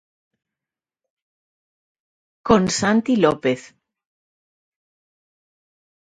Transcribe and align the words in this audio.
Con 2.47 2.63
Santi 2.79 3.13
López. 3.23 3.59